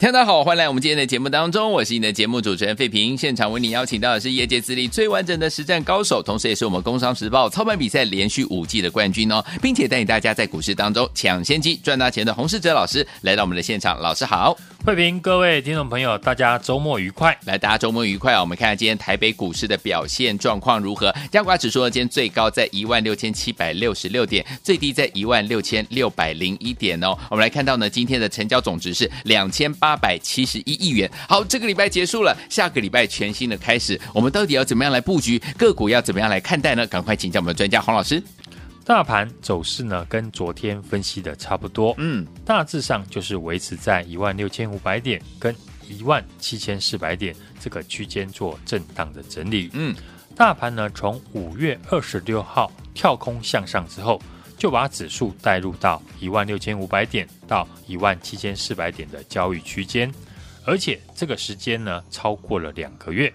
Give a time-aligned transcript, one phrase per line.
[0.00, 3.14] 听众大家好，欢迎来我们今天的节目当中，我是你的节目主持人费平。
[3.14, 14.00] 现场为你邀请到的是业界资历最完整的实战高手，同时也是我们工商时报操盘比赛连续五季的冠军哦，并且带领大家在股市当中抢先机赚大钱的洪世哲老师来到我们的现场。
[14.00, 17.38] 老师好，费平，各位听众朋友，大家周末愉快！
[17.44, 18.40] 来，大家周末愉快啊！
[18.40, 21.14] 我们看看今天台北股市的表现状况如何？
[21.30, 27.14] 加权指数，今天最高在一万六千七百六十六点，最低在一万六千六百零一点哦。
[27.28, 31.10] 我们来看到呢，今天的成交总值是两千八百七十一亿元。
[31.28, 35.88] 好，这个礼拜结束了，下个礼拜全新的开始，我们到底要怎么样来布局个股？
[35.88, 36.86] 要怎么样来看待呢？
[36.86, 38.22] 赶快请教我们的专家黄老师。
[38.82, 45.54] 大盘走势呢，跟昨天分析的差不多，嗯，大致上就是维持在一万六千五百点跟
[45.86, 49.94] 一万七千四百点这个区间做震荡的整理，嗯，
[50.34, 54.20] 大盘呢从五月二十六号跳空向上之后，
[54.60, 60.12] 就把指数带入到一万六千五百点到一万七千四百点的交易区间。
[60.66, 63.32] 而且这个时间呢，超过了两个月，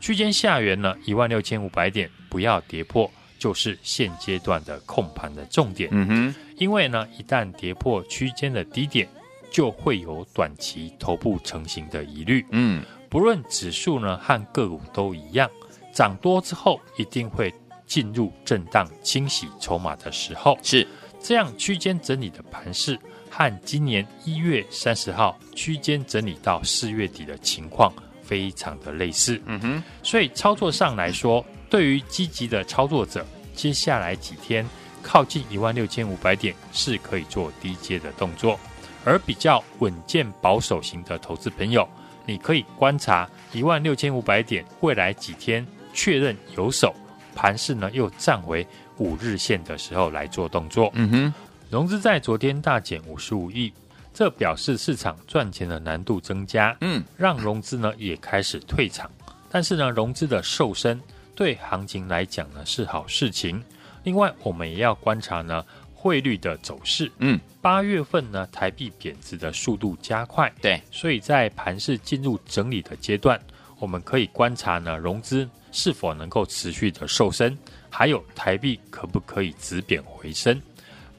[0.00, 5.90] 区间下缘呢，一万六千五百点不要跌破，就是现阶段的控盘的重点。
[5.92, 9.06] 嗯哼，因为呢，一旦跌破区间的低点，
[9.50, 12.42] 就会有短期头部成型的疑虑。
[12.50, 15.50] 嗯，不论指数呢和个股都一样，
[15.92, 17.52] 涨多之后一定会
[17.92, 20.58] 进入震荡清洗筹码的时候。
[20.62, 20.88] 是
[21.20, 22.98] 这样区间整理的盘势。
[23.34, 27.90] 和今年一月三十号区间整理到四月底的情况
[28.22, 34.66] 非常的类似，嗯哼，所以操作上来说，对于积极的操作者，接下来几天
[35.02, 38.60] 靠近一万六千五百点是可以做低阶的动作，
[39.02, 41.88] 而比较稳健保守型的投资朋友，
[42.26, 46.94] 你可以观察一万六千五百点未来几天确认有手，
[47.34, 48.66] 盘势呢又站回
[48.98, 51.34] 五日线的时候来做动作，嗯哼。
[51.70, 53.72] 融资在昨天大减五十五亿，
[54.12, 59.10] 这表示市场赚钱的难度增加，嗯，让融资呢也开始退场。
[59.50, 61.00] 但是呢，融资的瘦身
[61.34, 63.62] 对行情来讲呢是好事情。
[64.04, 65.64] 另外，我们也要观察呢
[65.94, 73.40] 汇率的走势，嗯，八月份呢台币贬值的速度加快，对，所以在盘市进入整理的阶段，
[73.78, 77.58] 我们可以观察呢融资是否能够持续的瘦身，
[77.90, 80.60] 还有台币可不可以止贬回升。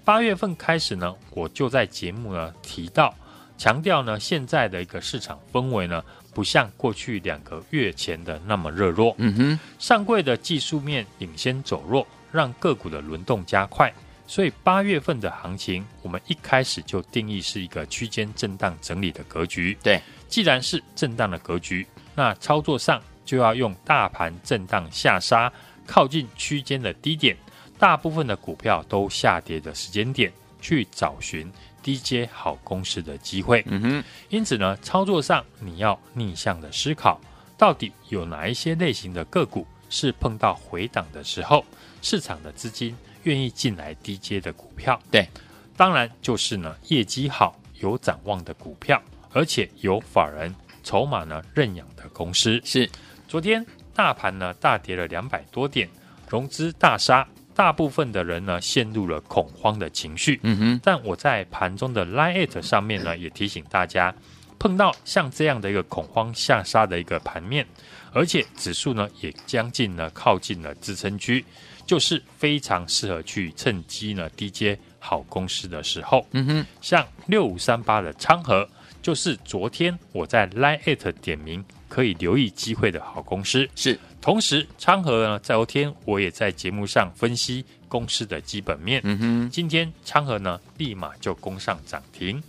[0.05, 3.13] 八月份开始呢，我就在节目呢提到，
[3.57, 6.03] 强调呢现在的一个市场氛围呢，
[6.33, 9.15] 不像过去两个月前的那么热络。
[9.17, 13.91] 嗯哼，上柜的技术面领先走弱，让个股的轮动加快。
[14.25, 19.77] 所以八月份的行情，我们一开始就定义是一个区间震荡整理的格局。
[19.83, 25.51] 对，既然是震荡的格局，那操作上就要用大盘震荡下杀，
[25.85, 27.35] 靠近区间的低点。
[27.79, 31.51] 大部分的股票都下跌的时间点，去找寻
[31.81, 33.61] 低阶好公司的机会。
[33.67, 37.19] 嗯哼，因此呢，操作上你要逆向的思考，
[37.57, 41.65] 到底有哪一些类型的个股是碰到回档的时候，
[42.01, 44.97] 市场的资金愿意进来低阶的股票？
[45.11, 45.27] 对，
[45.75, 49.01] 当然就是呢，业绩好、有展望的股票，
[49.33, 52.61] 而且有法人筹码呢认养的公司。
[52.63, 52.89] 是，
[53.27, 55.89] 昨天大盘呢大跌了两百多点，
[56.29, 57.27] 融资大杀。
[57.55, 60.79] 大部分的人呢陷入了恐慌的情绪，嗯哼。
[60.83, 64.11] 但我在盘中的 Line@ 上面呢也提醒大家，
[64.57, 67.63] 碰到像这样的一个恐慌下杀的一个盘面，
[68.11, 71.45] 而且指数呢也将近呢靠近了支撑区，
[71.85, 76.65] 就是非常适合去趁机呢低接好公司的时候，嗯哼。
[76.81, 78.67] 像六五三八的昌河，
[79.03, 83.99] 就是昨天我在 Line@ 点名可以留意机会的好公司，是。
[84.19, 88.99] 同时，昌河呢，在昨天我也在节目上分析公司的基本面。
[89.03, 92.41] 嗯哼，今天昌河呢，立马就攻上涨停。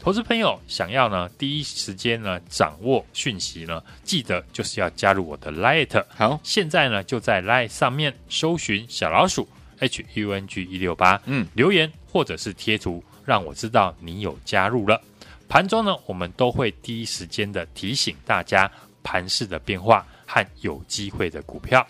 [0.00, 6.04] 投资朋友想要呢，第一时间呢掌握讯息呢，记得就是要加入我的 Light。
[6.08, 9.46] 好，现在呢就在 Light 上面搜寻小老鼠
[9.78, 15.00] H U N G 一六八，嗯，留言或者是贴图，让我知道你有加入了。
[15.50, 18.70] 盘中呢，我们都会第一时间的提醒大家
[19.02, 20.06] 盘势的变化。
[20.32, 21.84] 和有机会的股票，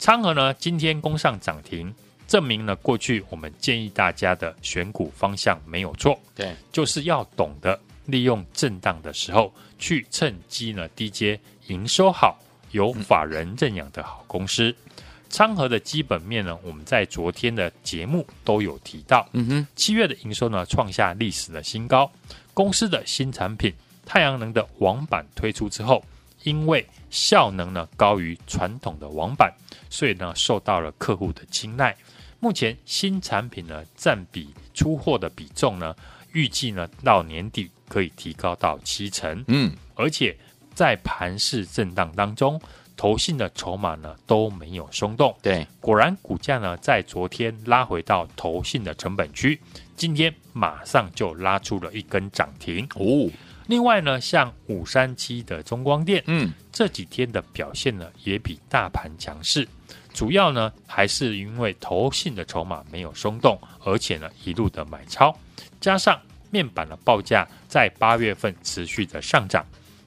[0.00, 1.94] 昌河呢今天攻上涨停，
[2.26, 6.18] 证明了过去我们建议大家的选股方向没有错。
[6.34, 11.38] 对，就是要懂得利用震荡的时候，去趁机呢低接
[11.68, 12.36] 营收好、
[12.72, 14.74] 有法人认养的好公司。
[15.30, 19.28] 昌河的基本面呢，我们在昨天的节目都有提到。
[19.32, 22.10] 嗯哼，七月的营收呢创下历史的新高，
[22.54, 23.72] 公司的新产品
[24.04, 26.04] 太阳能的网板推出之后。
[26.44, 29.52] 因为效能呢高于传统的网板，
[29.90, 31.94] 所以呢受到了客户的青睐。
[32.38, 35.94] 目前新产品呢占比出货的比重呢，
[36.32, 39.44] 预计呢到年底可以提高到七成。
[39.48, 40.34] 嗯，而且
[40.72, 42.58] 在盘势震荡当中，
[42.98, 45.34] 投信的筹码呢都没有松动。
[45.40, 49.58] 对，果然股价呢在昨天拉回到投信的成本区，
[49.96, 52.84] 今天马上就拉出了一根涨停。
[52.96, 53.30] 哦，
[53.68, 59.66] 另外呢，像五三七的中光电，嗯，这几天的表现呢也比大盘强势。
[60.12, 65.32] 主要呢，还是因为投信的筹码没有松动，而且呢一路的买超，
[65.80, 69.64] 加上面板的报价在八月份持续的上涨，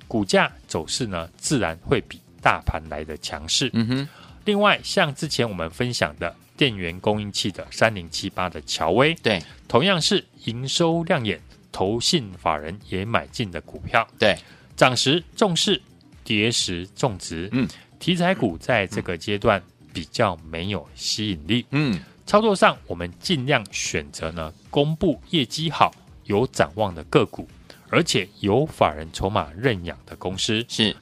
[0.10, 3.70] 股价走势呢自然会比大盘来的强势。
[3.74, 4.10] 嗯哼，
[4.46, 11.40] 另外像之前我们分享的电源供应器的三零七八的乔威，对，同样是营收亮眼，
[11.72, 14.36] 投信法人也买进的股票，对，
[14.76, 15.82] 涨时重视，
[16.24, 17.48] 跌时重值。
[17.52, 17.68] 嗯，
[18.00, 19.62] 题材股在这个阶段。
[19.94, 21.66] 比较没有吸引力。
[21.72, 25.94] 嗯，操作上我们尽量选择呢，公布业绩好、
[26.24, 27.46] 有展望的个股，
[27.90, 30.96] 而且有法人筹码认养的公司是。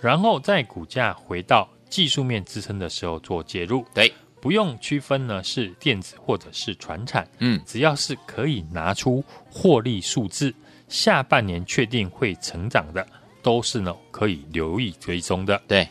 [0.00, 3.84] 然后在股价回到技术面支撑的时候做介入。
[3.94, 7.28] 对，不用区分呢是电子或者是传产。
[7.38, 10.54] 嗯，只要是可以拿出获利数字，
[10.88, 13.06] 下半年确定会成长的，
[13.42, 15.60] 都是呢可以留意追踪的。
[15.66, 15.88] 对。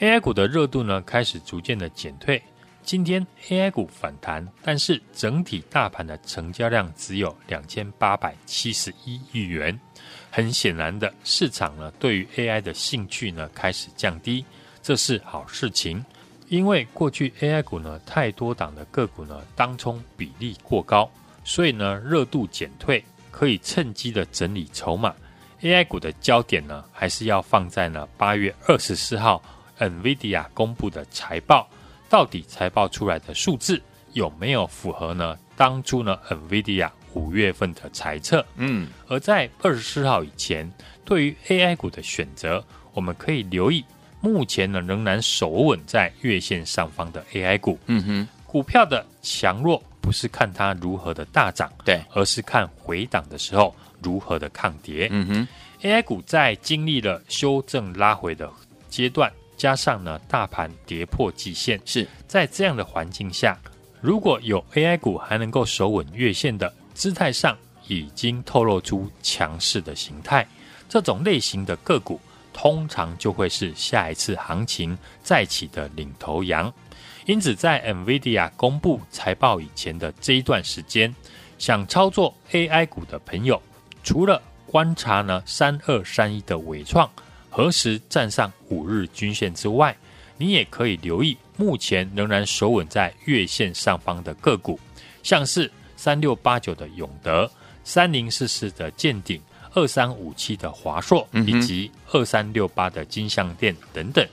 [0.00, 2.40] AI 股的热度呢开始逐渐的减退，
[2.84, 9.76] 今天 AI 股反弹，但是整体大盘的成交量只有两千八百七十一亿元。
[10.30, 14.44] 很显然的，市场呢对于 AI 的兴趣呢开始降低，
[14.82, 16.04] 这是好事情，
[16.48, 21.10] 因为过去 AI 股呢太多档的个股呢当冲比例过高，
[21.44, 25.14] 所以呢热度减退，可以趁机的整理筹码。
[25.60, 29.42] AI 股的焦点呢还是要放在呢八月二十四号。
[29.80, 31.68] NVIDIA 公布的财报，
[32.08, 33.80] 到底财报出来的数字
[34.12, 35.38] 有没有符合呢？
[35.54, 40.70] 当初呢，NVIDIA 五月份的财测，嗯，而在二十四号以前，
[41.04, 43.84] 对于 AI 股的选择，我们可以留意，
[44.20, 55.48] 目前呢仍然守稳在月线上方的 AI 股，嗯哼，股票的强弱不是看它如何的大涨，对，而是看回档的时候如何的抗跌，嗯哼
[55.82, 58.48] ，AI 股在经历了修正拉回的
[58.88, 59.30] 阶段。
[59.56, 62.06] 加上呢，大盘跌破季线，是。
[62.28, 63.58] 在这样的环境下，
[64.00, 67.56] 如果有 AI 股还能够守稳月线的姿态上，
[67.86, 70.44] 已经透露出强势的形态，
[70.88, 72.20] 这种类型的个股，
[72.52, 76.74] 通常就会是下一次行情再起的领头羊。
[77.24, 81.14] 因此，在 NVIDIA 公布财报以前的这一段时间，
[81.56, 83.62] 想操作 AI 股的朋友，
[84.02, 87.08] 除了观察呢三二三一的纬创。
[87.48, 89.96] 何时站上五日均线之外，
[90.36, 94.80] 你也可以留意目前仍然守稳在月线上方的个股，
[95.22, 97.50] 像是三六八九的永德、
[97.82, 99.38] 三零四四的建鼎、
[99.74, 104.26] 二三五七的华硕，以及二三六八的金像电等等。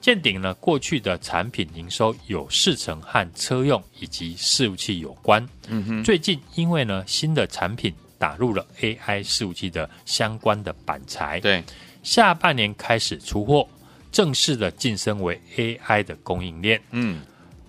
[0.00, 5.46] 建鼎呢，过去的产品营收有四成和车用以及伺服器有关。
[5.68, 11.38] 嗯哼，最近因为呢新的产品打入了 AI 伺服器的相关的板材。
[11.40, 11.62] 对。
[12.02, 13.68] 下半年开始出货，
[14.12, 16.80] 正式的晋升为 AI 的供应链。
[16.92, 17.22] 嗯，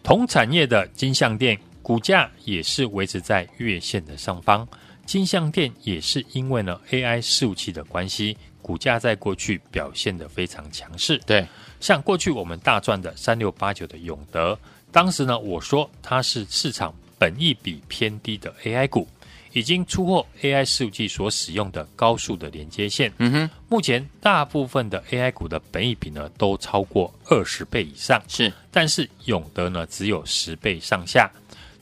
[0.04, 1.58] 同产业的金像电
[1.88, 4.68] 股价也是维持在月线的上方。
[5.06, 11.18] 金像店也是因为呢 AI 伺服器的关系，股价在过去表现得非常强势。
[11.26, 11.48] 对，
[11.80, 14.60] 像过去我们大赚的三六八九的永德，
[14.92, 19.08] 当时呢我说它是市场本益比偏低的 AI 股。
[19.54, 31.32] 已经出货 AI 伺服器所使用的高速的连接线，嗯哼，目前大部分的 AI 股的本益比呢都超过二十倍以上，是，但是永德呢只有十倍上下。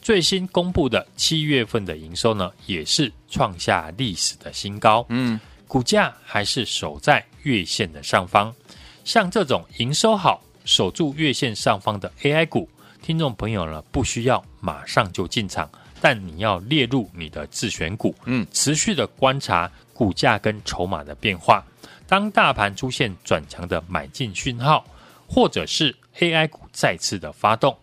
[0.05, 8.53] 最新公布的七月份的营收呢也是创下历史的新高，嗯，股价还是守在月线的上方。
[9.03, 12.69] 像这种营收好、守住月线上方的 AI 股，
[13.01, 15.67] 听众朋友呢不需要马上就进场。
[16.00, 21.65] 但你要列入你的自选股，嗯，持续的观察股价跟筹码的变化。
[22.05, 24.85] 当大盘出现转强的买进讯号，
[25.25, 27.75] 或者是 AI 股再次的发动，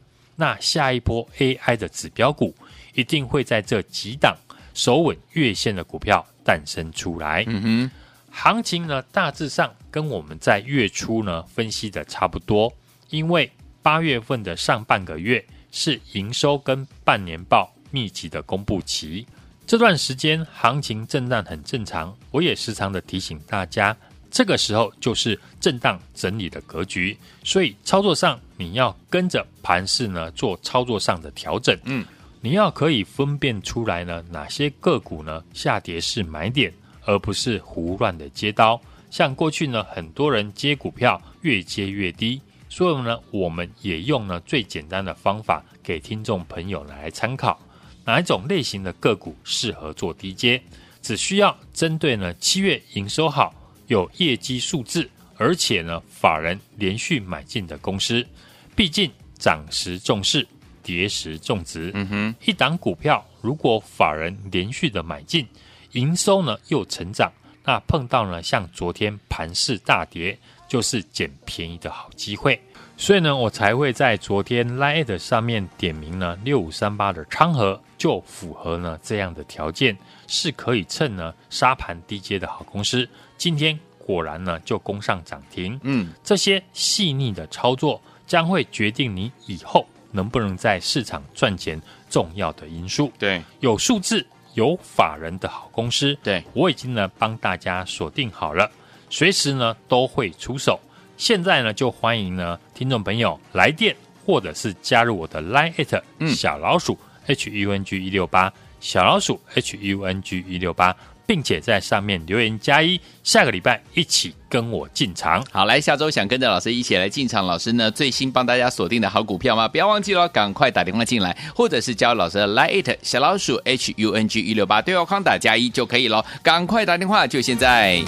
[0.43, 2.53] 那下一波 AI 的指标股
[2.95, 4.37] 一定会在这几档
[4.75, 7.45] 守稳月线的股票诞生出来。
[7.47, 7.91] 嗯哼，
[8.33, 12.73] 行情呢大致上跟我们在月初呢分析的差不多，
[13.11, 13.49] 因为
[13.83, 17.73] 八月份的上半个月是营收跟半年报。
[17.95, 19.27] 密集的公布期，
[19.67, 22.17] 这段时间行情震荡很正常。
[22.31, 23.95] 我也时常的提醒大家，
[24.33, 31.79] 这个时候就是震荡整理的格局，所以操作上你要跟着盘势呢做操作上的调整。
[31.85, 32.03] 嗯，
[32.41, 36.73] 你要可以分辨出来呢哪些个股呢下跌是买点，
[37.05, 38.81] 而不是胡乱的接刀。
[39.11, 47.61] 像过去呢，很多人接股票越接越低，所以呢，我们也用呢最简单的方法给听众朋友来参考，
[48.07, 50.63] 哪一种类型的个股适合做低接？
[51.03, 53.53] 只需要针对呢七月营收好、
[53.93, 58.27] 有业绩数字，而且呢法人连续买进的公司。
[58.75, 60.49] 毕竟涨时重视，
[60.83, 61.91] 跌时重值。
[61.95, 65.47] 嗯哼，一档股票如果法人连续的买进，
[65.93, 67.31] 营收呢又成长。
[67.65, 72.59] 那碰到呢，像昨天盘势大跌，就是捡便宜的好机会。
[72.97, 79.97] 所以呢，我才会在昨天 LINE@ 上面点名呢，六五三八的昌河就符合呢这样的条件，
[80.27, 83.09] 是可以趁呢沙盘低阶的好公司。
[83.43, 85.77] 今天果然呢就攻上涨停。
[85.83, 93.11] 嗯，这些细腻的操作将会决定你以后能不能在市场赚钱重要的因素。
[93.19, 94.25] 对，有数字。
[94.55, 98.71] 有法人的好公司，对，我已经呢帮大家锁定好了，
[99.11, 100.79] 随时呢都会出手。
[101.17, 110.95] 现在呢就欢迎呢听众朋友来电，或者是加入我的 Line 小老鼠 H U N G 一六八小老鼠 H U N G 一六八。
[111.25, 115.43] 并且在上面留言加一，下个礼拜一起跟我进场。
[115.51, 119.67] 好，来下周想跟着老师一起来进场，老师呢最新帮大家锁定的好股票吗？
[119.67, 126.23] 不要忘记了，赶快打电话进来，或者是教老师的 Line 小老鼠 H U N G 一六八对话框打加一就可以了。
[126.43, 128.03] 赶快打电话，就现在。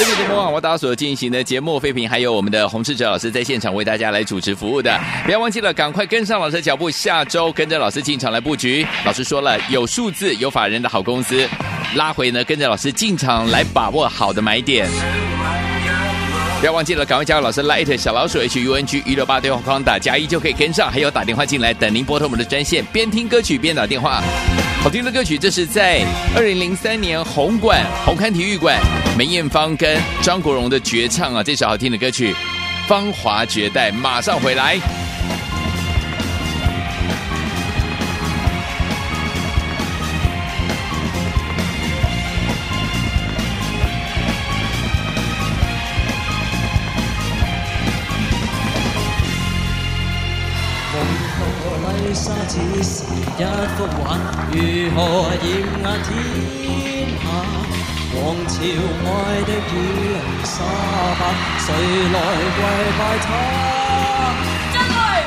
[0.00, 8.86] 这是节目网，我大所进行的节目废品，还有我们的洪士哲老师在现场为大家来主持服务的，不要忘记了，赶快跟上老师的脚步，下周跟着老师进场来布局。
[9.04, 11.46] 老师说了，有数字、有法人的好公司，
[11.96, 14.88] 拉回呢，跟着老师进场来把握好的买点。
[16.60, 24.22] 不要忘记了，赶快加入老师 Light 小老鼠 H U N G 一六八对话框打加一就可以跟上，还有打电话进来等您拨通我们的专线，边听歌曲边打电话。
[24.82, 26.02] 好听的歌曲，这是在
[26.34, 28.80] 二零零三年红馆红磡体育馆
[29.16, 32.32] 梅艳芳跟张国荣的绝唱啊，这首好听的歌曲
[32.88, 34.78] 《芳华绝代》，马上回来。
[52.20, 52.92] 沙只是
[53.38, 53.40] 一
[53.76, 54.20] 幅画，
[54.52, 54.54] 如
[54.94, 54.98] 何
[55.42, 55.48] 掩
[55.82, 56.08] 压天
[57.16, 57.24] 下？
[58.12, 59.08] 王朝爱
[59.48, 59.72] 的雨
[60.12, 60.52] 淋洒
[61.18, 61.22] 吧，
[61.64, 61.66] 谁
[62.12, 62.16] 来
[62.56, 62.60] 跪
[62.98, 63.28] 拜他？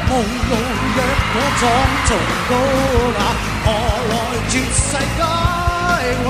[0.07, 0.53] 梦露
[0.95, 0.99] 若
[1.31, 1.61] 可庄
[2.05, 2.09] 重
[2.47, 2.51] 高
[3.17, 3.19] 雅，
[3.65, 3.67] 何
[4.09, 4.13] 来
[4.47, 4.85] 绝世
[5.17, 5.19] 佳
[6.23, 6.29] 话？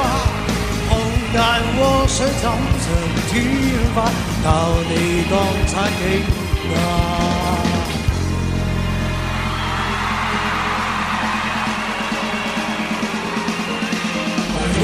[0.87, 0.91] 红
[1.33, 1.35] 颜
[1.75, 1.77] 祸
[2.07, 2.43] 水怎
[2.79, 2.85] 像
[3.27, 3.31] 天
[3.93, 3.97] 花，
[4.41, 4.45] 教
[4.87, 4.91] 你
[5.29, 5.31] 当
[5.67, 6.01] 残景
[6.73, 6.77] 啊！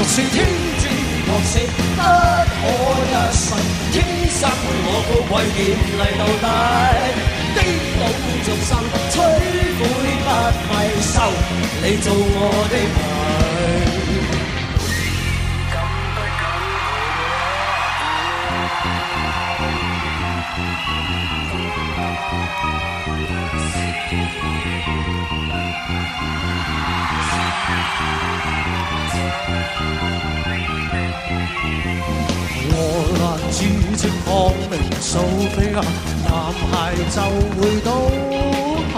[0.00, 0.46] 若是天
[0.78, 0.88] 姿
[1.26, 1.60] 国色
[1.94, 2.64] 不可
[3.04, 3.52] 一世，
[3.92, 4.48] 天生
[4.82, 6.44] 我高贵艳丽到底，
[7.52, 7.58] 颠
[8.00, 8.02] 倒
[8.42, 8.70] 众生
[9.10, 9.12] 摧
[9.76, 9.80] 毁
[10.24, 10.26] 不
[10.64, 10.72] 费
[11.12, 11.14] 愁，
[11.82, 12.32] 你做我
[12.70, 12.74] 的
[32.72, 32.76] 我
[33.18, 33.58] 难自
[33.96, 34.28] 称光
[34.70, 35.10] 明扫
[35.54, 35.78] 飞啊，
[36.24, 36.28] 男
[36.70, 36.72] 孩
[37.10, 37.18] 就
[37.56, 37.88] 会倒
[38.92, 38.96] 下。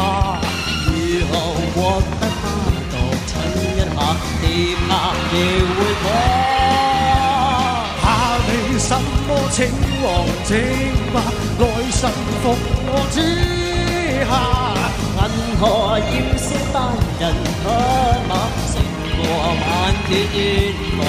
[0.86, 0.90] 如
[1.28, 1.32] 何
[1.74, 1.76] 获
[2.20, 2.44] 得他
[2.90, 2.92] 独
[3.26, 3.30] 亲
[3.76, 3.96] 一下，
[4.40, 4.42] 跌
[4.88, 4.90] 下
[5.32, 6.51] 亦会垮。
[8.92, 9.56] 怕你什么称
[10.02, 10.06] 王
[10.44, 10.50] 称
[11.14, 11.16] 霸，
[11.58, 12.00] 来臣
[12.42, 12.44] 服
[12.84, 13.16] 我之
[14.28, 14.30] 下。
[15.22, 15.62] 银河
[15.96, 16.04] 燃
[16.36, 16.76] 烧单
[17.18, 17.22] 人
[17.62, 17.64] 匹
[18.28, 18.30] 马，
[18.68, 18.74] 胜
[19.16, 19.18] 过
[19.60, 19.64] 万
[20.06, 20.36] 铁烟
[20.98, 21.00] 花。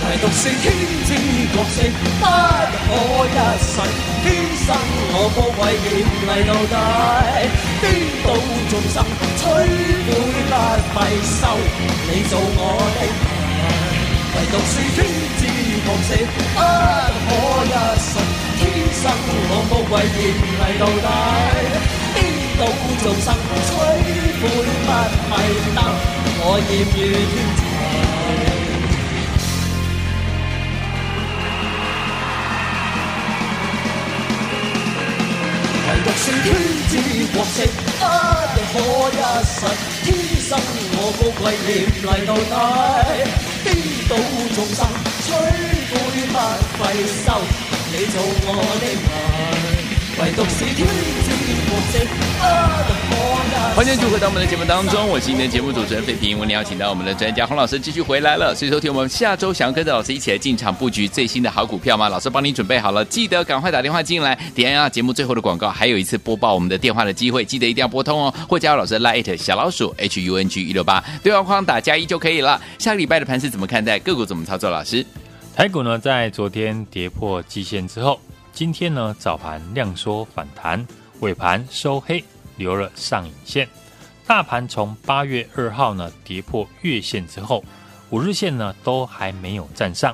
[0.00, 0.64] 唯独是天
[1.04, 1.08] 姿
[1.52, 2.90] 国色不可
[3.26, 3.76] 一世，
[4.22, 4.26] 天
[4.64, 4.66] 生。
[5.10, 5.86] 我高贵艳
[6.24, 6.74] 丽到底，
[7.80, 7.84] 颠
[8.24, 8.26] 倒
[8.70, 8.96] 众生
[9.48, 9.56] 摧毁
[10.04, 10.52] 不
[10.92, 11.40] 费收，
[12.06, 12.60] 你做我
[12.94, 13.64] 的人。
[14.34, 14.96] 唯独是天
[15.38, 15.42] 姿
[15.84, 16.10] 国色
[16.44, 16.60] 不
[17.24, 17.30] 可
[17.64, 18.10] 一世，
[18.58, 18.60] 天
[18.92, 19.02] 生
[19.48, 21.08] 我富贵艳丽到底，
[22.14, 22.16] 颠
[22.58, 22.60] 倒
[23.02, 23.26] 众生
[23.64, 24.44] 摧毁不
[25.28, 25.32] 费
[25.74, 25.76] 羞，
[26.40, 26.98] 我艳遇
[27.32, 27.67] 天。
[36.04, 36.46] 独是天
[36.88, 36.92] 子
[37.34, 37.56] 国色
[38.54, 38.74] 不可
[39.10, 39.56] 一世，
[40.04, 40.06] 天
[40.40, 40.50] 生
[40.92, 41.68] 我高贵艳
[42.02, 42.54] 丽到底，
[43.64, 43.66] 颠
[44.08, 44.10] 倒
[44.54, 44.78] 众生
[45.24, 45.28] 摧
[45.90, 45.92] 毁
[46.28, 46.34] 不
[46.78, 46.80] 费
[47.24, 47.26] 手，
[47.90, 48.14] 你做
[48.46, 48.48] 我
[48.80, 49.77] 的迷。
[50.18, 50.26] 欢
[53.86, 56.36] 迎祝贺到我们的节目当中，我是今天的节目主持人费平。
[56.36, 62.08] 我们邀请到我们的专家洪老师继续回来了，所以说听我们下周想要跟着老师一起来进场布局最新的好股票吗？
[62.08, 64.36] 老师帮你准备好了，记得赶快打电话进来。
[64.56, 72.60] 点下节目最后的广告，还有一次播报我们的电话的机会，记得一定要拨通哦，或加入老师的 Line 小老鼠 H U N G 一六八对话框打加一就可以了。
[72.76, 74.00] 下个礼拜的盘是怎么看待？
[74.00, 74.68] 个股怎么操作？
[74.68, 75.06] 老师，
[75.54, 78.20] 台股呢在昨天跌破季线之后，
[78.58, 80.84] 今天呢早盘量缩反弹，
[81.20, 82.24] 尾盘收黑，
[82.56, 83.68] 留了上影线。
[84.26, 87.64] 大盘从八月二号呢跌破月线之后，
[88.10, 90.12] 五日线呢都还没有站上。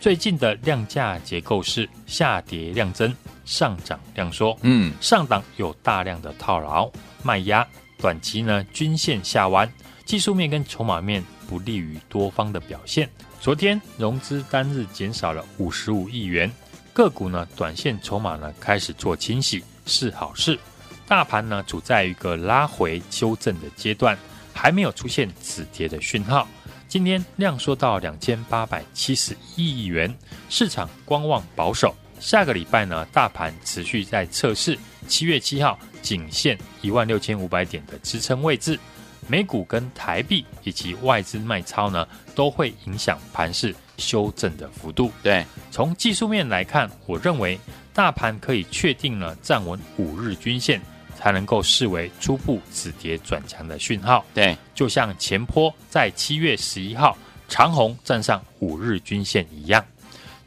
[0.00, 4.58] 最近的量价结构是下跌量增，上涨量缩。
[4.62, 6.90] 嗯，上档有大量的套牢
[7.22, 7.64] 卖压，
[7.98, 9.72] 短期呢均线下弯，
[10.04, 13.08] 技术面跟筹码面不利于多方的表现。
[13.40, 16.50] 昨天融资单日减少了五十五亿元，
[16.94, 20.58] 个股呢短线筹码呢开始做清洗，是好事。
[21.06, 24.16] 大盘呢处在一个拉回修正的阶段，
[24.54, 26.48] 还没有出现止跌的讯号。
[26.88, 30.16] 今天量缩到两千八百七十一亿元，
[30.48, 31.92] 市场观望保守。
[32.20, 38.78] 下个礼拜呢，大盘持续在测试七月七号颈线一万六千五百点的支撑位置。
[39.26, 45.10] 美股跟台币以及外资卖超呢，都会影响盘势修正的幅度。
[45.22, 47.58] 对，从技术面来看，我认为
[47.92, 50.80] 大盘可以确定了站稳五日均线。
[51.16, 54.22] 才能够视为初步止跌转强的讯号。
[54.34, 57.16] 对，就像前坡在七月十一号
[57.48, 59.82] 长虹站上五日均线一样。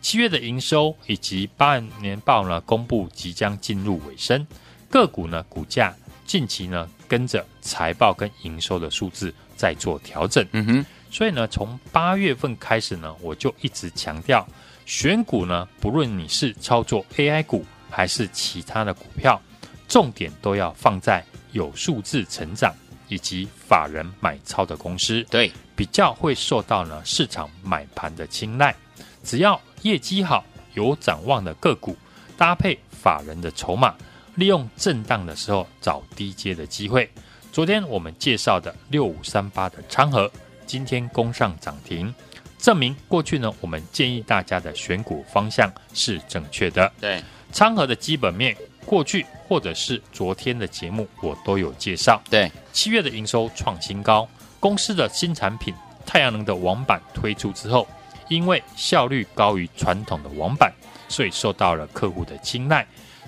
[0.02, 4.46] 七月的营收以及八年报呢公布即将进入尾声，
[4.92, 5.96] 个股呢股价
[6.28, 10.48] 近期呢跟着财报跟营收的数字在做调整。
[10.54, 14.48] 嗯哼，所以呢从八月份开始呢，我就一直强调
[14.86, 19.42] 选股呢，不论你是操作 AI 股还是其他的股票。
[19.88, 22.76] 重点都要放在有数字成长
[23.08, 28.76] 以及法人买超的公司，对，比较会受到呢市场买盘的青睐。
[29.24, 31.96] 只要业绩好、有展望的个股，
[32.36, 33.96] 搭配法人的筹码，
[34.36, 37.10] 利用震荡的时候找低阶的机会。
[37.58, 40.32] 昨天我们介绍的六五三八的昌河，
[40.67, 42.13] 今天攻上涨停，
[42.60, 46.93] 证明过去呢我们建议大家的选股方向是正确的。
[47.02, 47.20] 对，
[47.52, 48.56] 昌河的基本面。
[48.86, 52.22] 过去或者是昨天的节目，我都有介绍。
[52.30, 55.74] 对，七月的营收创新高，公司的新产品
[56.06, 57.88] 太阳能的网板推出之后，
[58.30, 60.72] 因为效率高于传统的网板，
[61.10, 62.86] 所以受到了客户的青睐。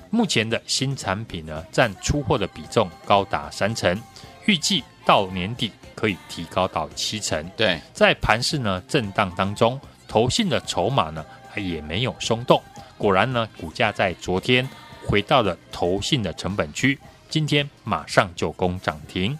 [0.10, 4.02] 目前的新产品呢，占出货的比重高达三成，
[4.46, 7.44] 预计到年底可以提高到七成。
[7.56, 12.62] 对，在盘市呢震荡当中，投信的筹码呢也没有松动，
[12.98, 14.68] 果然呢股价在昨天。
[15.08, 19.36] 回到了投信的成本区，今天马上就攻涨停。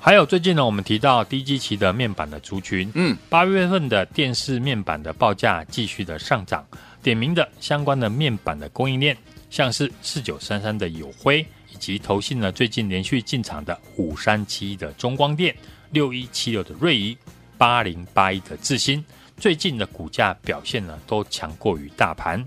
[0.00, 6.66] 还有最近呢，我们提到低基期的面板的族群，嗯，八月份的电视面板的报价继续的上涨，
[7.04, 9.16] 点名的相关的面板的供应链，
[9.52, 15.54] 像是四九三三的友辉，以及投信呢最近连续进场的五三七一的中光电，
[15.90, 17.14] 六一七六的瑞仪，
[17.58, 19.04] 八零八一的智新，
[19.36, 22.42] 最近的股价表现呢都强过于大盘。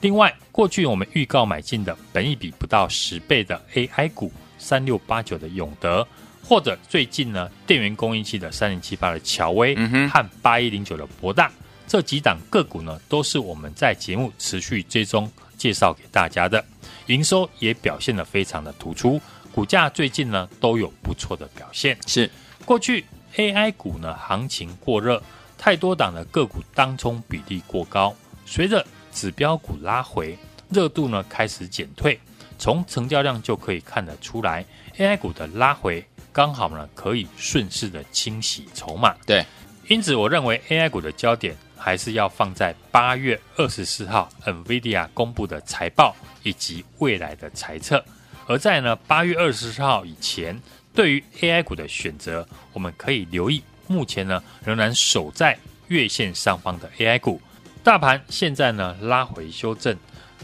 [0.00, 6.04] 另外，过去我们预告买进的本一比不到十倍的 AI 股三六八九的永德，
[6.42, 9.76] 或者最近呢电源供应器的三零七八的乔威
[10.08, 11.52] 和八一零九的博大，
[11.86, 16.64] 这几档个股呢都是我们在节目持续追踪介绍给大家的，
[17.06, 19.20] 营收也表现得非常的突出，
[19.52, 21.98] 股价最近呢都有不错的表现。
[22.06, 22.30] 是
[22.64, 23.04] 过去
[23.36, 25.22] AI 股呢行情过热，
[25.58, 28.14] 太多档的个股当冲比例过高，
[28.46, 30.38] 随着指标股拉回，
[30.70, 32.18] 热度呢开始减退，
[32.58, 34.64] 从成交量就可以看得出来
[34.96, 39.14] ，AI 股的拉回刚好呢可以顺势的清洗筹码。
[39.26, 39.44] 对，
[39.88, 41.56] 因此我认为 AI 股的焦点
[41.88, 48.04] 还是要放在八月二十四号 NVIDIA 公布的财报以及未来的财测。
[48.46, 50.60] 而在呢八月二十四号以前，
[50.92, 57.40] 对于 AI 股的选择，我们可以留意目前呢仍然守在月线上方的 AI 股。
[57.82, 59.96] 大盘现在呢拉回修正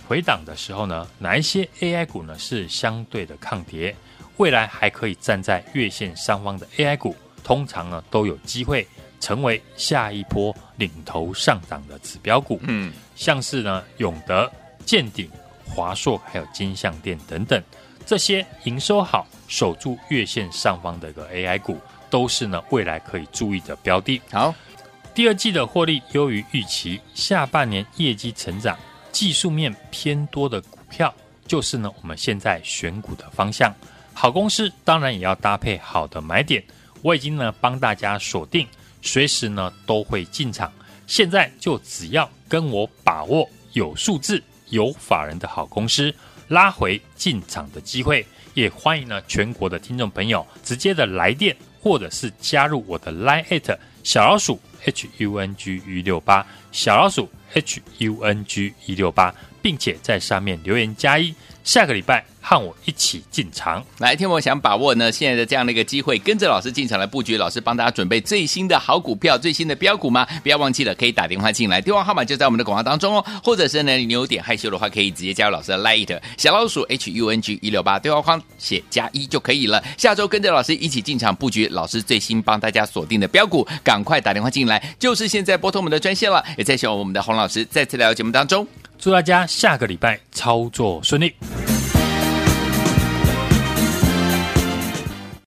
[0.08, 3.94] 回档的时候呢，哪一些 AI 股呢是相对的抗跌？
[4.38, 8.88] 未来还可以站在月线上方的 AI 股，通常呢都有机会
[9.24, 12.60] 成为下一波领头上涨的指标股。
[12.64, 14.50] 嗯，像是呢永德、
[14.84, 15.30] 建鼎、
[15.64, 17.62] 华硕还有金像店等等，
[18.04, 21.78] 这些营收好、守住月线上方的一个 AI 股，
[22.10, 24.20] 都是呢未来可以注意的标的。
[24.30, 24.54] 好。
[25.14, 28.76] 第二季的获利优于预期，下半年业绩成长，
[29.12, 31.14] 技术面偏多的股票，
[31.46, 33.72] 就是呢我们现在选股的方向。
[34.12, 36.60] 好公司当然也要搭配好的买点，
[37.00, 38.66] 我已经呢帮大家锁定，
[39.04, 40.72] 随时呢都会进场。
[41.06, 46.12] 现在就只要跟我把握有数字、有法人的好公司，
[46.48, 48.26] 拉回进场的机会。
[48.54, 62.24] 也欢迎呢全国的听众朋友直接的来电，或者是加入我的 Line@ 小老鼠 H U N G 一六八小老鼠 H U N G 一六八，并且在上面留言加一，下个礼拜。
[62.46, 67.38] 和我一起进场，来，听我想把握呢现在的这样的一个机会，跟着老师进场来布局。
[67.38, 70.26] 老师帮大家准备最新的好股票、最新的标股吗？
[70.42, 73.24] 不要忘记了，可以打电话进来，电话号码就在我们的广告当中哦。
[73.42, 79.82] 或者是呢，你有点害羞的话，可以直接加入老师的 Light 小老鼠 H U N G 一六八，对话框写加一就可以了。
[79.96, 86.44] 下周跟着老师一起进场布局，老师最新帮大家锁定的标股，赶快打电话进来，就是现在拨通我们的专线了。
[86.58, 88.66] 也在希望我们的洪老师再次来到节目当中，
[88.98, 91.34] 祝大家下个礼拜操作顺利。